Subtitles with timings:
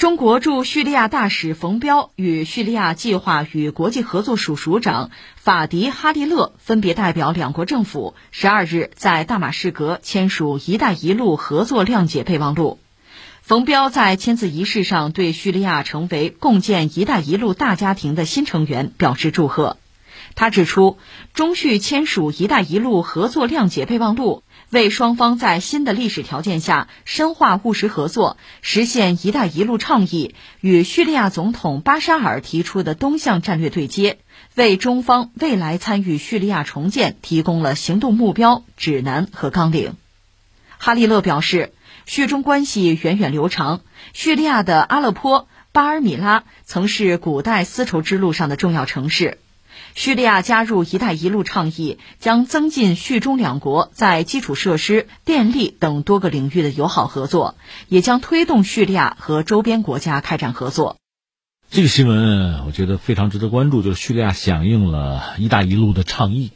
[0.00, 12.78] 中国驻叙利亚大使冯彪与叙利亚计划与国际合作署署长法迪哈利勒分别代表两国政府，十二日在大马士革签署“一带一路”合作谅解备忘录。
[13.42, 19.76] 冯彪在签字仪式上对叙利亚成为共建“一带一路”大家庭的新成员表示祝贺。
[20.34, 20.96] 他指出，
[21.34, 24.44] 中叙签署“一带一路”合作谅解备忘录。
[24.70, 34.18] 为双方在新的历史条件下深化务实合作，实现“一带一路”倡议与叙利亚总统巴沙尔提出的东向战略对接，
[34.54, 39.94] 为中方未来参与叙利亚重建提供了行动目标、指南和纲领。
[40.78, 41.72] 哈利勒表示，
[42.06, 43.80] 叙中关系源远流长，
[44.12, 49.38] 叙利亚的阿勒颇、巴尔米拉曾是古代丝绸之路上的重要城市。
[49.94, 57.56] 叙利亚加入“一带一路”倡议，将增进叙中两国在基础设施、电力等多个领域的友好合作，
[57.88, 60.96] 也将推动叙利亚和周边国家开展合作。
[61.70, 66.50] 这个新闻我觉得非常值得关注，就是叙利亚响应了“一带一路”的倡议。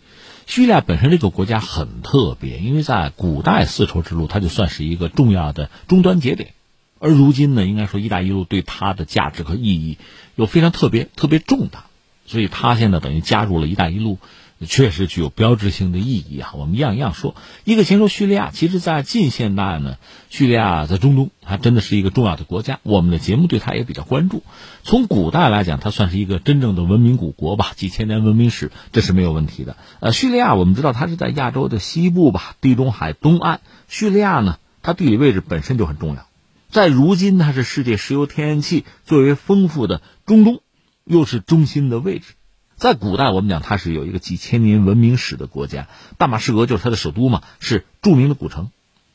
[0.46, 6.52] 叙利亚本身这个国家很特别，因为在古代丝绸之路，它就算是一个重要的终端节点，
[6.98, 9.98] 而如今呢，应该说“一带一路”对它的价值和意义
[10.34, 11.86] 又非常特别、特别重大。
[12.26, 14.18] 所以，他现在等于加入了一带一路，
[14.66, 16.52] 确实具有标志性的意义啊。
[16.54, 18.50] 我们一样一样说，一个先说叙利亚。
[18.50, 19.98] 其实，在近现代呢，
[20.30, 22.80] 叙利亚在中东还真的是一个重要的国家。
[22.82, 24.42] 我们的节目对它也比较关注。
[24.84, 29.76] 从古代来讲，它算是一个真正的文明古国吧，几千年文明史，这是没有问题的。
[30.00, 33.60] 呃，叙利亚我们知道它是在亚洲的西部吧，地中海东岸。
[33.86, 36.26] 叙利亚呢，它地理位置本身就很重要，
[36.70, 40.60] 在如今它是世界石油天然气最为丰富的中东。
[41.04, 42.34] 又是中心的位置，
[42.76, 48.70] 在古代我们讲它是有一个几千年文明史的国家，大马士革就是它的首都嘛，是著名的古城，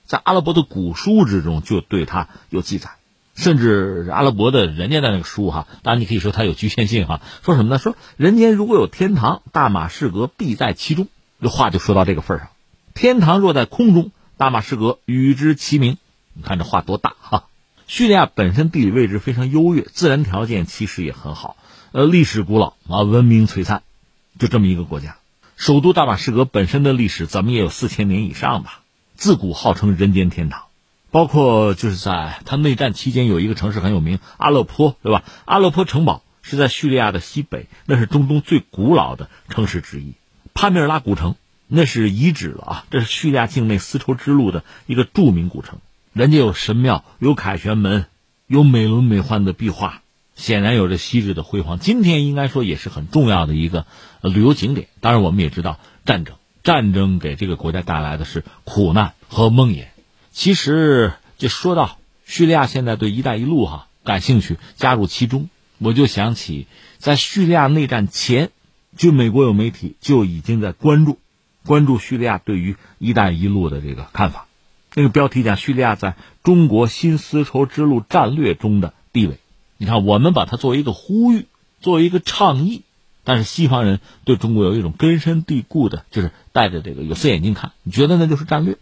[0.06, 2.92] 在阿拉伯的古书之中就对它有记载，
[3.36, 7.80] 甚至阿拉伯的人家的那个书哈，当然你可以说它有局限性哈，说什么呢？
[7.80, 11.08] 说人间如果有天堂，大马士革必在其中，
[11.42, 12.50] 这话就说到这个份上，
[12.94, 15.98] 天堂若在空中，大马士革与之齐名，
[16.34, 17.46] 你看这话多大哈！
[17.88, 21.58] 叙利亚本身地理位置非常优越，自然条件其实也很好。
[21.92, 23.82] 呃，历史古老啊，文明璀璨，
[24.38, 25.18] 就这么一个国家。
[25.56, 28.82] 首都大马士革本身的历史怎么也有四千年以上吧？
[29.16, 30.66] 自古号称人间天堂，
[31.10, 35.24] 包括就是在它内战期间有一个城市很有名，阿勒颇，对吧？
[35.46, 40.14] 阿勒颇城堡是在叙利亚的西北，那是中东最古老的城市之一。
[40.54, 41.36] 帕米尔拉古城
[41.68, 45.80] 那是遗址了啊，这是叙利亚境内丝绸之路的一个著名古城，
[46.14, 48.06] 人家有神庙，有凯旋门，
[48.46, 50.04] 有美轮美奂的壁画。
[50.40, 53.86] 显然有着昔日的辉煌，今天应该说也是很重要的一个
[54.22, 54.88] 旅游景点。
[55.02, 59.88] 当然，我们也知道战争，战争给这个国家带来的是苦难和梦魇。
[60.32, 66.68] 其实，就说到叙利亚现在对“一带一路”哈感兴趣，加入其中，我就想起
[67.00, 68.50] 在叙利亚内战前，
[68.96, 71.20] 就美国有媒体就已经在关注
[71.66, 74.48] 关注叙利亚对于“一带一路”的这个看法。
[74.96, 79.38] 那个标题讲叙利亚在中国新丝绸之路战略中的地位。
[79.82, 81.46] 你看，我们把它作为一个呼吁，
[81.80, 82.82] 作为一个倡议，
[83.24, 88.78] 但是西方人对中国有一种根深蒂固的，就是戴着这个有色眼镜看，你觉得那就是战略。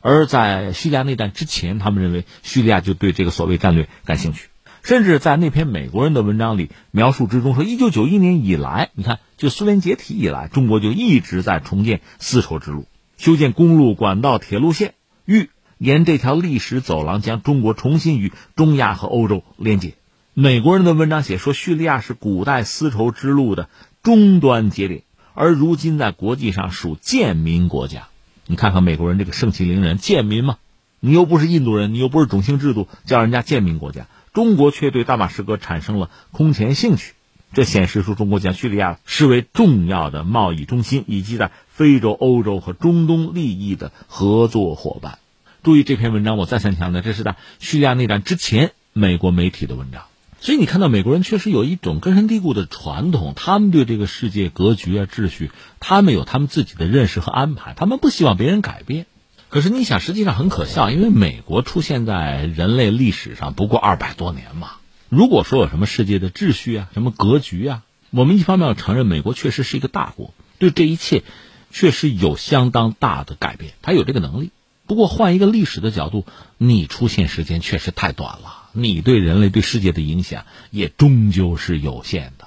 [0.00, 4.48] 而在叙利亚内战之前，他们认为叙利亚就对这个所谓战略感兴趣，
[4.82, 14.94] 甚至在那篇美国人的文章里描述之中说，一九九一年以来，你看，就苏联解体以来，中国就一直在重建丝绸之路，修建公路、管道、铁路线，
[15.26, 19.94] 欲沿这条历史走廊将中国重新与中亚和欧洲连接。
[20.42, 23.68] 美国人的文章写说，叙利亚是古代丝绸之路的
[24.02, 25.02] 终端节点，
[25.34, 28.08] 而如今在国际上属贱民国家。
[28.46, 30.56] 你看看美国人这个盛气凌人，贱民吗？
[30.98, 34.06] 你又不是印度人，你又不是种姓制度，叫人家贱民国家。
[34.32, 37.12] 中国却对大马士革产生了空前兴趣，
[37.52, 45.18] 这显示出中国将叙利亚视为重要的贸易中心，以及在非洲、欧洲和中东利益的合作伙伴。
[45.62, 50.04] 注意这篇文章，我再三强调，这是在叙利亚内战之前美国媒体的文章。
[50.42, 55.50] 所以你看到美国人确实有一种根深蒂固的传统，他们对这个世界格局啊、秩序，
[55.80, 59.04] 他们有他们自己的认识和安排，他们不希望别人改变。
[59.50, 64.70] 可是你想，实际上很可笑，因为美国出现在人类历史上不过二百多年嘛。
[65.10, 71.22] 如果说有什么世界的秩序啊、什么格局啊，我们一方面要承认美国确实是一个大国，对这一切
[71.70, 74.52] 确实有相当大的改变，他有这个能力。
[74.86, 76.24] 不过换一个历史的角度，
[76.56, 78.59] 你出现时间确实太短了。
[78.72, 82.46] 你对人类、对世界的影响也终究是有限的，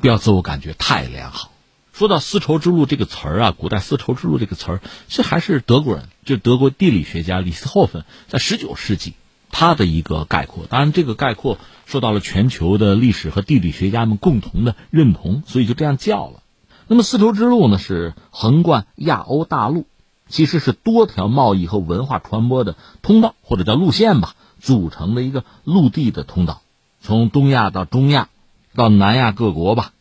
[0.00, 1.50] 不要自我感觉太良好。
[1.92, 9.14] 说到丝绸之路这个词儿啊，古代丝绸之路这个词儿，这还是德国人，就德国地理学家李斯霍芬在十九世纪
[9.50, 10.66] 他的一个概括。
[10.68, 16.42] 当然，这个概括受到了全球的历史和地理学家们共同的认同，所以就这样叫了。
[16.86, 19.86] 那么，丝绸之路呢，是横贯亚欧大陆，
[20.28, 26.62] 其实是多条贸易和文化传播的通道，或者叫路线吧，组成的一个陆地的通道，
[27.00, 28.28] 从东亚到中亚，
[28.74, 29.92] 到南亚各国吧，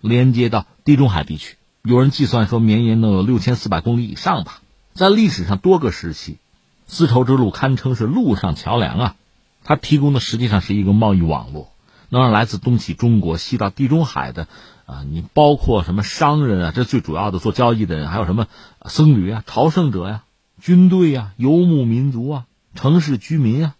[0.00, 1.56] 连接到地中海地区。
[1.82, 4.60] 有人计算说，绵延能有六千四百公里以上吧。
[4.92, 6.38] 在历史上多个时期，
[6.86, 9.16] 丝绸之路堪称是陆上桥梁啊！
[9.62, 11.70] 它提供的实际上是一个贸易网络，
[12.08, 14.48] 能让来自东起中国、西到地中海的
[14.86, 18.46] 啊，你包括什么商人啊，这最主要的做交易的人，还有什么
[18.86, 20.22] 僧侣啊、朝圣者呀、
[20.60, 23.74] 军队呀、游牧民族啊、城市居民啊，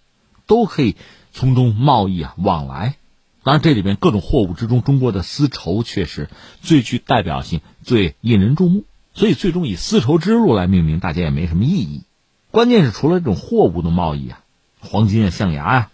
[0.47, 0.97] 都可以
[1.33, 2.97] 从中贸易啊往来。
[3.43, 6.29] 当然，这里边各种货物之中，中国的丝绸却是
[6.63, 8.85] 最具代表性、最引人注目。
[9.15, 12.03] 所以，最终以丝绸之路来命名，大家也没什么意义。
[12.51, 14.41] 关键是，除了这种货物的贸易啊，
[14.81, 15.91] 黄金啊、象牙啊，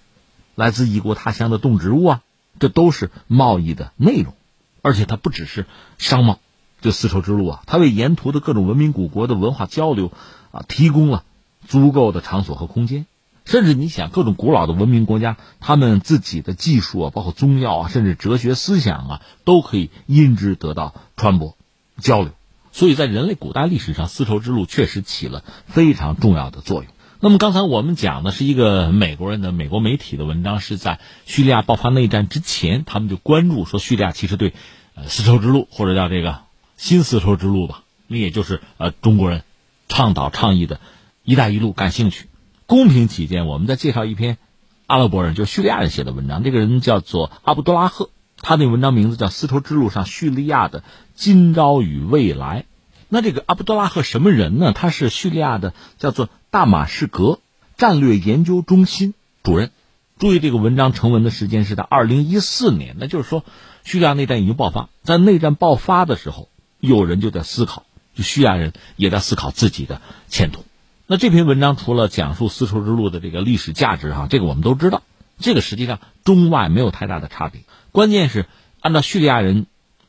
[0.54, 2.22] 来自异国他乡的动植物啊，
[2.58, 4.34] 这都是贸易的内容。
[4.80, 5.66] 而且，它不只是
[5.98, 6.38] 商贸，
[6.80, 10.10] 这丝绸之路啊，它为沿途的各种文明古国的文化交流
[10.52, 11.22] 啊，提供了
[11.68, 13.06] 足够的场所和空间。
[13.44, 21.56] 甚至你想，各种古老的文明国家，他们自己的技术啊，包括宗教啊，甚至哲学思想啊，都可以因之得到传播、
[21.98, 22.30] 交流。
[22.70, 26.92] 所以在人类古代历史上，丝绸之路确实起了非常重要的作用。
[27.20, 34.54] 那么刚才我们讲的是一个美国人的美国媒体的文章，是在叙利亚爆发内战之前，他们就关注说叙利亚其实对，
[34.94, 36.40] 呃，丝绸之路或者叫这个
[36.76, 39.42] 新丝绸之路吧，那也就是呃中国人
[39.88, 40.80] 倡导倡议的
[41.22, 42.26] “一带一路”感兴趣。
[42.66, 44.38] 公平起见，我们再介绍一篇
[44.86, 46.42] 阿拉伯人，就叙利亚人写的文章。
[46.42, 48.10] 这个人叫做阿卜杜拉赫。
[48.44, 50.82] 他那文章名字叫《丝绸之路上叙利亚的
[51.14, 52.62] 今朝与未来》。
[53.08, 54.72] 那这个阿卜多拉赫什么人呢？
[54.72, 57.38] 他是叙利亚的叫做大马士革
[57.76, 59.70] 战略研究中心主任。
[60.18, 63.44] 注意，这个文章成文的时间是在二零一四年，那就是说
[63.84, 64.88] 叙利亚内战已经爆发。
[65.02, 66.48] 在内战爆发的时候，
[66.80, 67.84] 有人就在思考，
[68.14, 70.64] 就叙利亚人也在思考自己的前途。
[71.12, 75.02] 那这篇文章除了讲述丝绸之路的这个历史价值，哈，这个我们都知道，
[75.38, 77.64] 这个实际上中外没有太大的差别。
[77.90, 78.46] 关键是，
[78.80, 79.66] 按照叙利亚人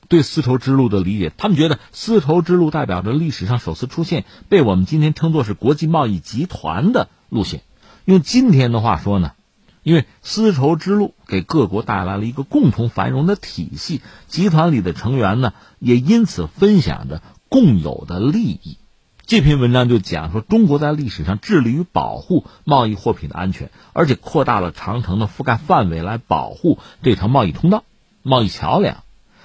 [0.07, 7.63] 对丝绸之路的理解，他们觉得丝绸之路代表着历史上首次出现被我们今天称作是国际贸易集团的路线。
[8.05, 9.33] 用今天的话说呢，
[9.83, 13.99] 因为丝绸之路给各国带来了一个共同繁荣的体系，
[14.29, 18.77] 集团里的成员呢也因此分享着共有的利益。
[19.25, 23.71] 这篇文章就讲说，中国在历史上致力于保护贸易货品的安全。
[23.93, 27.85] 而且扩大了长城的覆盖范围来保护这条贸易通道、
[28.21, 29.03] 贸易桥梁，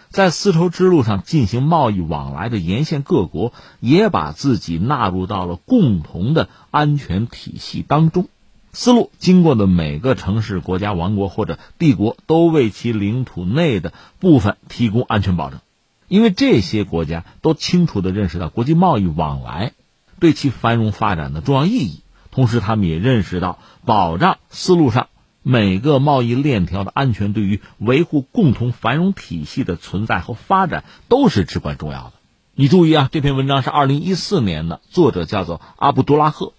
[0.09, 8.27] 在丝绸之路上进行贸易往来的沿线各国也把自己纳入到了共同的安全体系当中。
[8.73, 15.61] 丝路经过的每个城市、国家、王国或者帝国都为其领土内的部分提供安全保证，
[16.09, 19.73] 因为这些国家都清楚地认识到国际贸易往来
[20.19, 22.01] 对其繁荣发展的重要意义。
[22.31, 25.09] 同时，他们也认识到，保障丝路上
[25.43, 32.13] 每个贸易链条的安全，对于维护共同繁荣体系的存在和发展都是至关重要的。
[32.55, 36.53] 你注意啊，这篇文章是二零一四年的，作者叫做阿卜杜拉赫，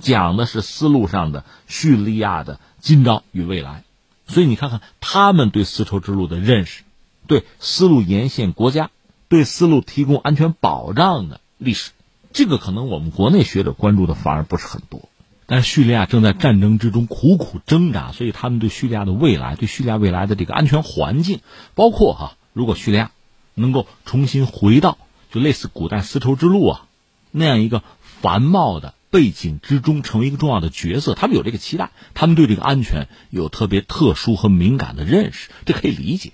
[0.00, 3.84] 讲的是丝路上的叙利亚的今朝与未来。
[4.26, 6.82] 所以你看看他们对丝绸之路的认识，
[7.30, 8.90] 对丝路沿线国家
[9.28, 11.92] 对丝路提供安全保障的历史，
[12.32, 15.08] 这个可能我们国内学者关注的反而不是很多。
[15.46, 21.38] 但是叙利亚正在战争之中苦苦挣扎，所以他们对叙利亚的未来，对叙利亚未来的这个安全环境，
[21.76, 23.12] 包括哈，如果叙利亚
[23.54, 24.98] 能够重新回到
[25.30, 26.86] 就类似古代丝绸之路啊
[27.30, 36.32] 那样一个繁茂的背景之中，成为一个重要的角色，他们有这个期待，他们对这个安全有特别特殊和敏感的认识，这可以理解。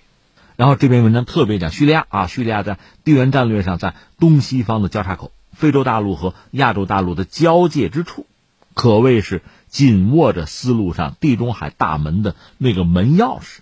[0.57, 8.27] 然后这篇文章特别讲叙利亚啊，叙利亚在地缘战略上在东西方的交叉口，非洲大陆和亚洲大陆的交界之处。
[8.73, 13.59] 可谓是紧握着丝路上地中海大门的那个门钥匙，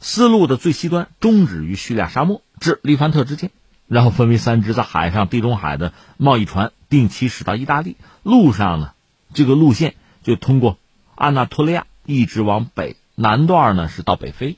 [0.00, 3.50] 丝路的最西端终止于叙利亚沙漠至利凡特之间，
[3.86, 7.96] 然后分为三支在海上地中海的贸易船定期驶到意大利。
[8.22, 8.92] 路上呢，
[9.34, 10.78] 这个路线就通过
[11.14, 14.56] 安纳托利亚一直往北，南段呢是到北非，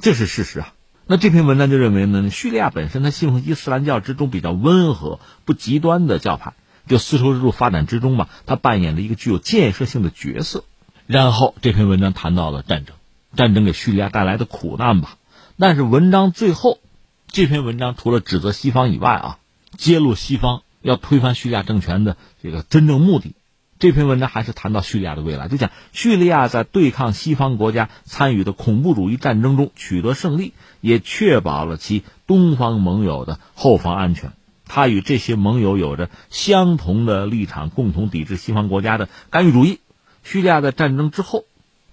[0.00, 0.72] 这是事实啊。
[1.10, 6.52] 那这篇文章就认为呢，叙利亚本身它信奉伊斯兰教之中比较温和不极端的教派。
[6.86, 10.62] 就丝绸之路发展之中嘛，它扮演了一个具有建设性的角色。
[11.08, 12.94] 然后这篇文章谈到了战争，
[13.34, 15.16] 战争给叙利亚带来的苦难吧。
[15.58, 16.78] 但是文章最后，
[17.26, 19.38] 这篇文章除了指责西方以外啊，
[19.76, 23.34] 揭露西方要推翻叙利亚政权的这个真正目的，
[23.80, 34.32] 这篇文章还是谈到叙利亚的未来，就讲叙利亚在对抗西方国家参与的恐怖主义战争中取得胜利，也确保了其东方盟友的后方安全。
[34.66, 39.80] 他与这些盟友有着相同的立场，共同抵制西方国家的干预主义。
[40.24, 41.44] 叙利亚在战争之后，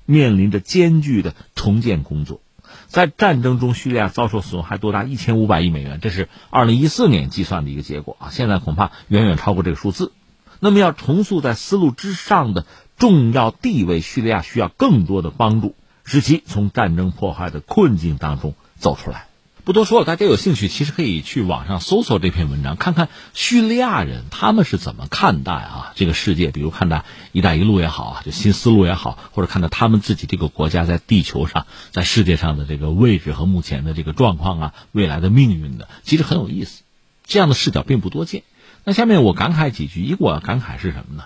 [0.05, 2.41] 面临着艰巨的重建工作。
[2.87, 8.27] 在战争中，叙利亚遭受损害多达一千五百亿美元，这是二零一四年计算的一个结果啊！
[8.29, 10.11] 现在恐怕远远超过这个数字。
[10.59, 12.65] 那么，要重塑在丝路之上的
[12.97, 19.27] 重要地位，叙利亚需要更多的帮助，使其从战争破坏的困境当中走出来。
[19.63, 36.83] 不多说了，大家有兴趣其实可以去网上搜索这篇文章，看看叙利亚人他们是怎么看待啊这个世界，比如看待“一带一路”也好啊，就新思路也好，或者看到他们自己这个国家在地球上、在世界上的这个位置和目前的这个状况啊，未来的命运的，其实很有意思。
[37.25, 38.43] 这样的视角并不多见。
[38.83, 41.25] 那下面我感慨几句，一个我感慨是什么呢？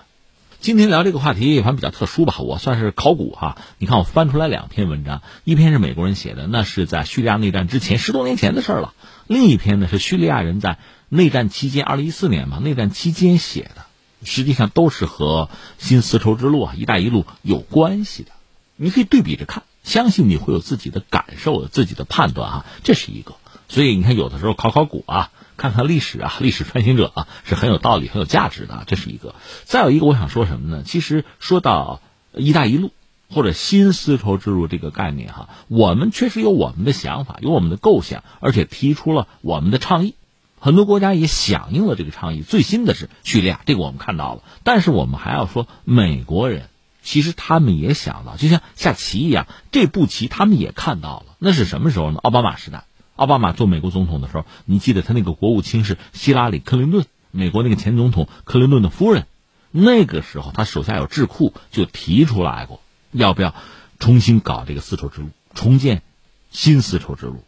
[0.60, 3.58] 今天聊这个话题，反正比较特殊吧，我算是考古哈。
[3.78, 8.94] 你看，我翻出来两篇文章，一篇是美国人写的，那是在叙利亚内战之前十多年前的事儿了；
[9.26, 13.86] 另一篇呢是叙利亚人在内战期间，二零一四年嘛，内战期间写的，
[14.22, 18.30] 实际上都是和新丝绸之路啊、一带一路有关系的。
[18.76, 23.34] 你可以对比着看，相信你会有自己的感受、有自己的判断啊，这是一个。
[23.68, 25.30] 所以你看，有的时候考考古啊。
[25.62, 28.82] 看看历史啊， 历史穿行者啊，是很有道理、很有价值的。
[28.88, 29.36] 这是一个。
[29.64, 30.82] 再有一个，我想说什么呢？
[30.84, 32.00] 其实说到
[32.34, 32.90] “一带一路”
[33.30, 40.16] 或者“新丝绸之路”这个概念哈，我们确实有我们的想法，有我们的构想，而且提出了我们的倡议。
[40.58, 42.42] 很多国家也响应了这个倡议。
[42.42, 44.42] 最新的是叙利亚，这个我们看到了。
[44.64, 46.70] 但是我们还要说，美国人
[47.04, 51.36] 其实他们也想到，就像下棋一样，这步棋他们也看到了。
[51.38, 52.18] 那是什么时候呢？
[52.20, 52.82] 奥巴马时代。
[53.16, 59.26] 奥巴马做美国总统的时候，你记得他那个国务卿是希拉里·克林顿，美国那个前总统克林顿的夫人。
[59.70, 63.54] 那个时候他手下有智库，就提出来过，要不要
[63.98, 66.02] 重新搞这个丝绸之路，重建
[66.50, 67.42] 新丝绸之路。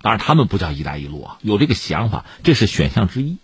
[0.00, 3.38] 当然，他们不叫“一带一路”啊，有这个想法，这是选项之一。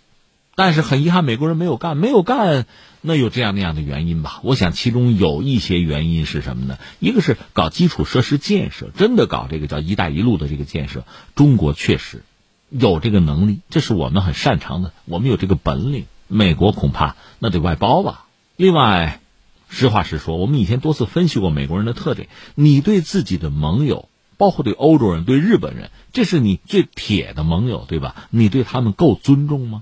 [0.61, 2.67] 但是很遗憾，美国人没有干，没有干。
[3.01, 4.41] 那有这样那样的原因吧？
[4.43, 6.77] 我想其中有一些原因是什么呢？
[6.99, 11.03] 一个是搞基础设施建设，真的搞这个叫“一带一路”的这个建设，
[11.33, 12.21] 中国确实
[12.69, 16.05] 有这个能力，这是我们很擅长的，我们有这个本领。
[16.27, 18.27] 美国恐怕那得外包吧。
[18.55, 19.19] 另外，
[19.67, 28.27] 实话实说，我们以前多次分析过美国人的特点：你对自己的盟友，包括对欧洲人、对日本人，这是你最铁的盟友，对吧？
[28.29, 29.81] 你对他们够尊重吗？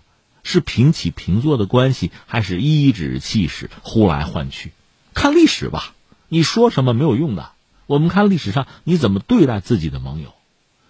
[0.49, 4.71] 是平起平坐的关系，还是颐指气使、呼来唤去？
[5.13, 5.93] 看历史吧，
[6.27, 7.51] 你说什么没有用的。
[7.85, 10.33] 我们看历史上你怎么对待自己的盟友，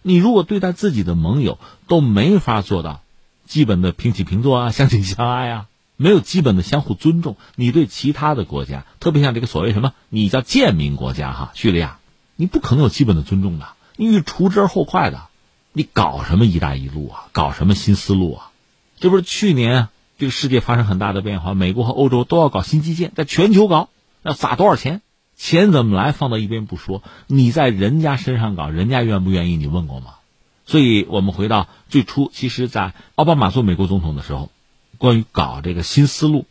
[0.02, 3.02] 你如果对待自己的盟友都没法做到
[3.46, 12.00] 基本的平起平坐啊、相亲相爱啊，没有基本的相互尊重，你对其他的国家，特别像这个所谓什么，你叫贱民国家哈，叙利亚，
[12.38, 15.24] 你不可能有基本的尊重的，你除之而后快的，
[15.74, 18.49] 你搞什么“一带一路”啊，搞什么新思路啊？
[19.00, 19.88] 这不是去年
[20.18, 23.90] 这个世界发生很大的变化，美国和欧洲都要搞新基建，在全球搞，
[24.24, 25.02] 要撒多少钱？
[25.38, 29.56] 钱怎么来放到一边不说，你在人家身上搞，人家愿不愿意？
[29.56, 30.16] 你问过吗？
[30.66, 34.52] 所以我们回到最初，其实，在奥巴马做美国总统的时候，
[34.98, 36.46] 关于搞这个新思路，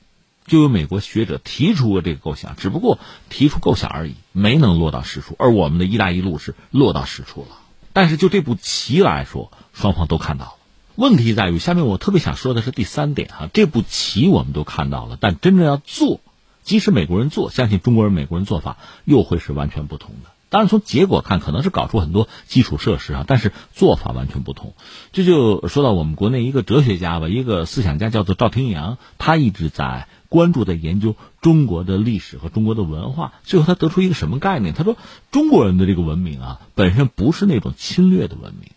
[0.47, 5.37] 就有美国学者提出过这个构想，只不过提出构想而已，没能落到实处。
[5.39, 7.59] 而我们的一带一路是落到实处了。
[7.93, 10.53] 但是就这步棋来说，双方都看到了。
[10.99, 16.19] 问题在于，下面我特别想说的是第三点哈，这步棋我们都看到了，但真正要做，
[16.65, 20.31] 即使美国人做，相信中国人、美国人做法又会是完全不同的。
[20.49, 24.75] 当然，从结果看，可能是搞出很多基础设施啊，但是做法完全不同。
[25.13, 33.35] 这就说到我们国内一个哲学家吧，一个思想家叫做赵廷阳，他一直在关注、在研究中国的历史和中国的文化。
[33.45, 34.75] 最后，他得出一个什么概念？
[34.75, 34.97] 他说，
[35.31, 38.73] 中国人的这个文明啊，本身不是那种侵略的文明。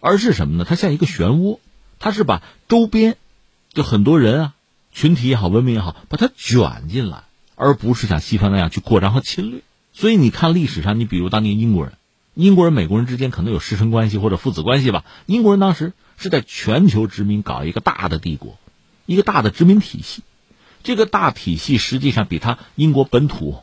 [0.00, 0.64] 而是什么呢？
[0.68, 1.58] 它像一个漩涡，
[1.98, 3.16] 它是把周边
[3.72, 4.54] 就很多人啊、
[4.92, 7.24] 群体也好、文明也好，把它卷进来，
[7.54, 9.62] 而不是像西方那样去扩张和侵略。
[9.92, 11.94] 所以你看历史上，你比如当年英国人、
[12.34, 15.04] 英国人、美国人之间可能有师生关系或者父子关系吧。
[15.26, 18.56] 英国人当时是在全球殖民，搞一个大的帝国，
[19.06, 20.22] 一个大的殖民体系。
[20.84, 23.58] 这个大体系实际上比他英国本土、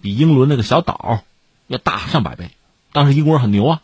[0.00, 1.24] 比英伦那个小岛
[1.66, 2.52] 要大上百倍。
[2.92, 3.82] 当时英国人很牛啊，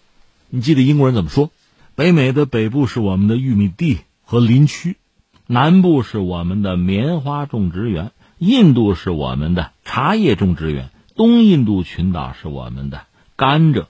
[0.48, 1.50] 你记得英国人怎么说？
[1.96, 4.98] 北美的北部是我们的玉米地和林区，
[5.46, 13.86] 南部是我们的棉花种植园，印度是我们的茶叶种植园，东印度群岛是我们的甘蔗、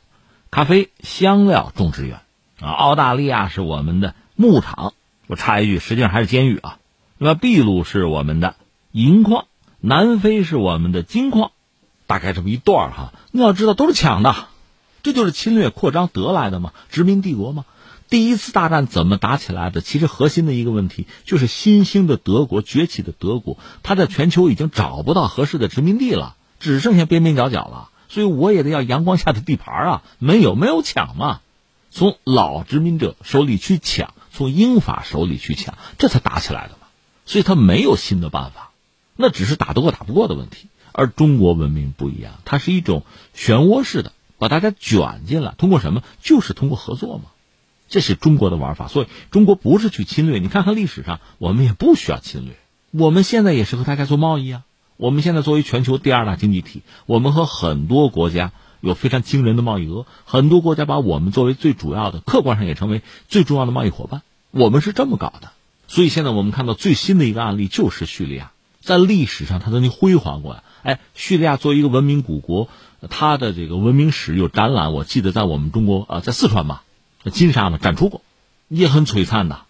[0.53, 2.21] 咖啡、香料种植园，
[2.61, 4.95] 啊，澳大利亚是我们的牧场。
[5.27, 6.79] 我插一句，实际上还是监狱啊。
[7.19, 8.55] 那么秘鲁是我们的
[8.93, 9.47] 银矿，
[9.81, 11.51] 南非是我们的金矿，
[12.07, 13.13] 大概这么一段哈。
[13.33, 14.37] 你要知道，都是抢的，
[15.03, 17.65] 这就是侵略扩张得来的嘛，殖民帝国嘛。
[18.09, 19.81] 第一次大战怎么打起来的？
[19.81, 27.91] 其实核心的一个问题就是新兴的德国崛起的德国，它在全球已经找不到合适的殖民地了，只剩下边边角角了。
[28.09, 30.03] 所以我也得要阳光下的地盘啊！
[30.19, 31.41] 没有没有抢嘛，
[31.91, 36.87] 从老殖民者手里去抢，从英法手里去抢，这才打起来的嘛。
[37.25, 38.71] 所以他没有新的办法，
[39.17, 40.69] 那只是打得过打不过的问题。
[40.93, 43.03] 而中国文明不一样，它是一种
[43.37, 46.03] 漩涡式的，把大家卷进来，通过什么？
[46.23, 47.25] 就是通过合作嘛。
[47.89, 50.39] 这是中国的玩法，所以中国不是去侵略。
[50.39, 52.55] 你看看历史上，我们也不需要侵略。
[52.91, 54.63] 我们现在也是和大家做贸易啊。
[54.97, 64.23] 我们现在作为全球第二大经济体，我们和很多国家有非常惊人的贸易额，很多国家把我们作为最主要的，客观上也成为最重要的贸易伙伴。
[64.51, 65.53] 我们是这么搞的。
[65.87, 70.63] 所以现在我们看到最新的一个案例就是叙利亚，在历史上它曾经辉煌过呀。
[70.83, 72.69] 哎，叙利亚作为一个文明古国，
[73.11, 76.83] 它的这个文明史有展览，我记得在我们中国啊，在四川吧。
[77.31, 78.23] 金沙嘛展出过，
[78.69, 79.61] 也很璀璨的，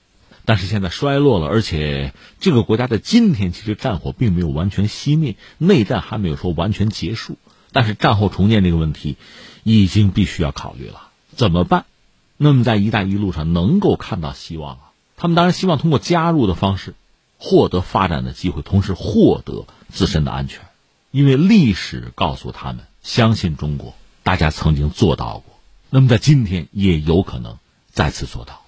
[0.44, 7.36] 但是现在衰落了，而且这个国家的今天其实战火并没有完全熄灭，内战还没有说完全结束，
[7.72, 9.16] 但是战后重建这个问题
[9.62, 11.84] 已经必须要考虑了，怎么办？
[12.36, 16.94] 那么在“一带一路”上能够看到希望啊，他们当然希望通过加入的方式
[17.38, 20.60] 获得发展的机会，同时获得自身的安全，
[21.10, 25.55] 因为历史告诉他们，相信中国，大家曾经做到过。
[25.90, 27.58] 那么，在今天也有可能
[27.90, 28.65] 再次做到。